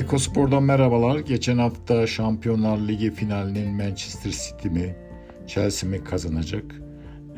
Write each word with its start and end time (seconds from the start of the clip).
Ekospor'dan 0.00 0.62
merhabalar. 0.62 1.18
Geçen 1.18 1.58
hafta 1.58 2.06
Şampiyonlar 2.06 2.78
Ligi 2.78 3.10
finalinin 3.10 3.74
Manchester 3.74 4.30
City 4.30 4.68
mi, 4.68 4.96
Chelsea 5.46 5.90
mi 5.90 6.04
kazanacak 6.04 6.64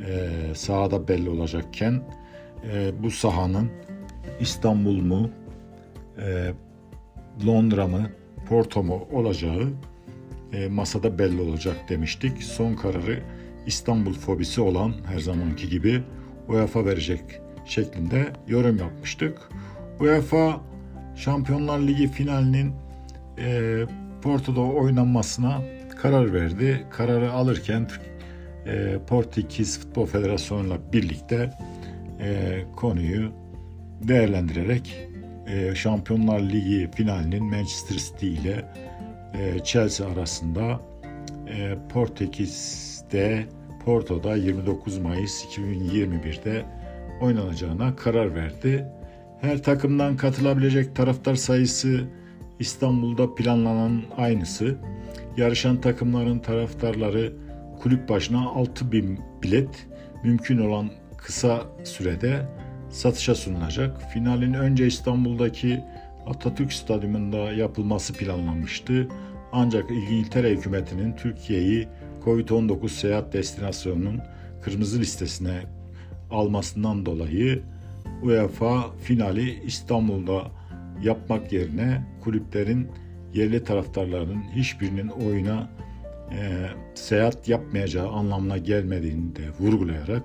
e, 0.08 0.30
sahada 0.54 1.08
belli 1.08 1.30
olacakken 1.30 2.02
e, 2.72 3.02
bu 3.02 3.10
sahanın 3.10 3.70
İstanbul 4.40 5.00
mu, 5.02 5.30
e, 6.18 6.52
Londra 7.46 7.86
mı, 7.86 8.10
Porto 8.48 8.82
mu 8.82 9.08
olacağı 9.12 9.70
e, 10.52 10.68
masada 10.68 11.18
belli 11.18 11.40
olacak 11.40 11.76
demiştik. 11.88 12.42
Son 12.42 12.74
kararı 12.74 13.22
İstanbul 13.66 14.14
fobisi 14.14 14.60
olan 14.60 14.94
her 15.06 15.18
zamanki 15.18 15.68
gibi 15.68 16.02
UEFA 16.48 16.84
verecek 16.84 17.22
şeklinde 17.64 18.32
yorum 18.48 18.78
yapmıştık. 18.78 19.38
UEFA 20.00 20.71
Şampiyonlar 21.16 21.78
Ligi 21.78 22.08
finalinin 22.08 22.72
e, 23.38 23.80
Porto'da 24.22 24.60
oynanmasına 24.60 25.62
karar 26.02 26.32
verdi. 26.32 26.86
Kararı 26.90 27.32
alırken 27.32 27.88
e, 28.66 28.98
Portekiz 29.06 29.80
Futbol 29.80 30.06
Federasyonu'yla 30.06 30.78
birlikte 30.92 31.50
e, 32.20 32.60
konuyu 32.76 33.32
değerlendirerek 34.02 35.08
e, 35.46 35.74
Şampiyonlar 35.74 36.40
Ligi 36.40 36.90
finalinin 36.96 37.44
Manchester 37.44 37.96
City 37.96 38.26
ile 38.26 38.64
e, 39.34 39.64
Chelsea 39.64 40.08
arasında 40.08 40.80
e, 41.48 41.74
Portekiz'de 41.92 43.46
Porto'da 43.84 44.36
29 44.36 44.98
Mayıs 44.98 45.44
2021'de 45.44 46.64
oynanacağına 47.20 47.96
karar 47.96 48.34
verdi. 48.34 48.86
Her 49.42 49.62
takımdan 49.62 50.16
katılabilecek 50.16 50.96
taraftar 50.96 51.34
sayısı 51.34 52.04
İstanbul'da 52.58 53.34
planlanan 53.34 54.02
aynısı. 54.16 54.76
Yarışan 55.36 55.80
takımların 55.80 56.38
taraftarları 56.38 57.32
kulüp 57.80 58.08
başına 58.08 58.40
6 58.40 58.92
bin 58.92 59.20
bilet 59.42 59.86
mümkün 60.24 60.58
olan 60.58 60.90
kısa 61.16 61.62
sürede 61.84 62.46
satışa 62.90 63.34
sunulacak. 63.34 64.02
Finalin 64.12 64.54
önce 64.54 64.86
İstanbul'daki 64.86 65.80
Atatürk 66.26 66.72
Stadyumunda 66.72 67.52
yapılması 67.52 68.12
planlanmıştı. 68.12 69.08
Ancak 69.52 69.90
İngiltere 69.90 70.50
hükümetinin 70.50 71.16
Türkiye'yi 71.16 71.88
Covid-19 72.24 72.88
seyahat 72.88 73.32
destinasyonunun 73.32 74.20
kırmızı 74.62 75.00
listesine 75.00 75.62
almasından 76.30 77.06
dolayı 77.06 77.62
UEFA 78.22 78.90
finali 79.02 79.64
İstanbul'da 79.64 80.50
yapmak 81.02 81.52
yerine 81.52 82.04
kulüplerin 82.20 82.88
yerli 83.34 83.64
taraftarlarının 83.64 84.42
hiçbirinin 84.54 85.08
oyuna 85.08 85.70
e, 86.32 86.66
seyahat 86.94 87.48
yapmayacağı 87.48 88.08
anlamına 88.08 88.58
gelmediğini 88.58 89.36
de 89.36 89.42
vurgulayarak 89.60 90.22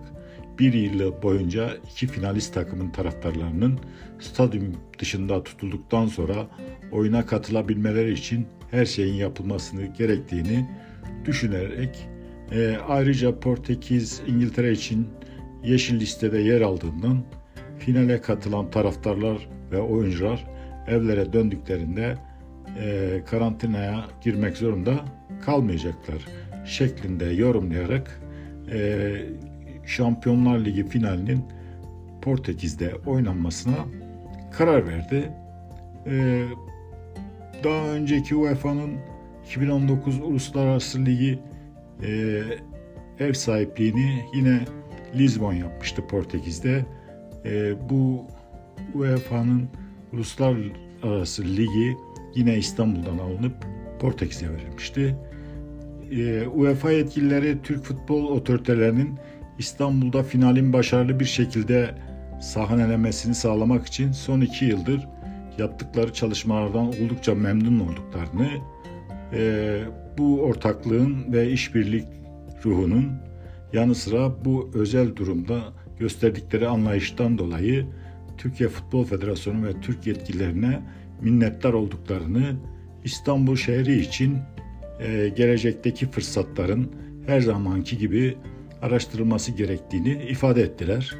bir 0.59 0.73
yıl 0.73 1.21
boyunca 1.21 1.69
iki 1.91 2.07
finalist 2.07 2.53
takımın 2.53 2.89
taraftarlarının 2.89 3.79
stadyum 4.19 4.75
dışında 4.99 5.43
tutulduktan 5.43 6.07
sonra 6.07 6.47
oyuna 6.91 7.25
katılabilmeleri 7.25 8.13
için 8.13 8.47
her 8.71 8.85
şeyin 8.85 9.13
yapılmasını 9.13 9.85
gerektiğini 9.85 10.69
düşünerek 11.25 12.09
e, 12.51 12.77
ayrıca 12.87 13.39
Portekiz 13.39 14.21
İngiltere 14.27 14.71
için 14.71 15.07
yeşil 15.63 15.99
listede 15.99 16.39
yer 16.39 16.61
aldığından 16.61 17.23
finale 17.79 18.21
katılan 18.21 18.71
taraftarlar 18.71 19.49
ve 19.71 19.79
oyuncular 19.79 20.47
evlere 20.87 21.33
döndüklerinde 21.33 22.15
e, 22.79 23.21
karantinaya 23.25 24.05
girmek 24.21 24.57
zorunda 24.57 25.05
kalmayacaklar 25.45 26.25
şeklinde 26.65 27.25
yorumlayarak 27.25 28.21
e, 28.71 29.11
Şampiyonlar 29.85 30.59
Ligi 30.59 30.87
finalinin 30.87 31.43
Portekiz'de 32.21 32.95
oynanmasına 33.05 33.75
karar 34.51 34.87
verdi. 34.87 35.31
E, 36.07 36.45
daha 37.63 37.87
önceki 37.87 38.35
UEFA'nın 38.35 38.91
2019 39.45 40.21
Uluslararası 40.21 41.05
Ligi 41.05 41.39
e, 42.03 42.41
ev 43.19 43.33
sahipliğini 43.33 44.25
yine 44.35 44.59
Lisbon 45.15 45.53
yapmıştı 45.53 46.07
Portekiz'de. 46.07 46.85
E, 47.45 47.73
bu 47.89 48.25
UEFA'nın 48.93 49.69
Uluslararası 50.13 51.43
Ligi 51.43 51.97
yine 52.35 52.57
İstanbul'dan 52.57 53.17
alınıp 53.17 53.53
Portekiz'e 53.99 54.49
verilmişti. 54.53 55.15
E, 56.11 56.47
UEFA 56.47 56.91
yetkilileri 56.91 57.61
Türk 57.63 57.83
futbol 57.83 58.23
otoritelerinin 58.23 59.19
İstanbul'da 59.59 60.23
finalin 60.23 60.73
başarılı 60.73 61.19
bir 61.19 61.25
şekilde 61.25 61.95
sahnelemesini 62.41 63.35
sağlamak 63.35 63.87
için 63.87 64.11
son 64.11 64.41
iki 64.41 64.65
yıldır 64.65 65.07
yaptıkları 65.57 66.13
çalışmalardan 66.13 66.87
oldukça 66.87 67.35
memnun 67.35 67.79
olduklarını, 67.79 68.49
e, 69.33 69.79
bu 70.17 70.41
ortaklığın 70.41 71.33
ve 71.33 71.51
işbirlik 71.51 72.05
ruhunun 72.65 73.11
yanı 73.73 73.95
sıra 73.95 74.45
bu 74.45 74.71
özel 74.73 75.15
durumda 75.15 75.59
gösterdikleri 75.99 76.67
anlayıştan 76.67 77.37
dolayı 77.37 77.85
Türkiye 78.37 78.69
Futbol 78.69 79.05
Federasyonu 79.05 79.67
ve 79.67 79.81
Türk 79.81 80.07
yetkililerine 80.07 80.79
minnettar 81.21 81.73
olduklarını 81.73 82.55
İstanbul 83.03 83.55
şehri 83.55 83.99
için 83.99 84.37
e, 84.99 85.29
gelecekteki 85.35 86.11
fırsatların 86.11 86.91
her 87.27 87.41
zamanki 87.41 87.97
gibi 87.97 88.37
araştırılması 88.81 89.51
gerektiğini 89.51 90.23
ifade 90.23 90.61
ettiler. 90.61 91.15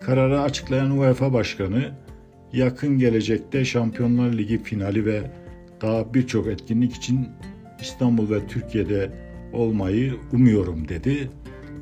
Kararı 0.00 0.40
açıklayan 0.40 0.98
UEFA 0.98 1.32
Başkanı 1.32 1.92
yakın 2.52 2.98
gelecekte 2.98 3.64
Şampiyonlar 3.64 4.32
Ligi 4.32 4.62
finali 4.62 5.06
ve 5.06 5.22
daha 5.82 6.14
birçok 6.14 6.46
etkinlik 6.46 6.94
için 6.94 7.28
İstanbul 7.80 8.30
ve 8.30 8.46
Türkiye'de 8.46 9.10
olmayı 9.52 10.14
umuyorum 10.32 10.88
dedi. 10.88 11.30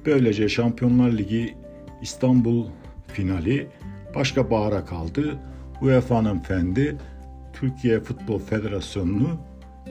Böylece 0.07 0.49
Şampiyonlar 0.49 1.13
Ligi 1.13 1.55
İstanbul 2.03 2.67
finali 3.07 3.69
başka 4.15 4.51
bahara 4.51 4.85
kaldı. 4.85 5.39
UEFA'nın 5.83 6.39
fendi 6.39 6.97
Türkiye 7.53 8.01
Futbol 8.01 8.39
Federasyonu'nu 8.39 9.37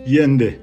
yendi. 0.07 0.59